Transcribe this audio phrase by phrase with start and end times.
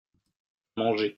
[0.77, 1.09] Manger.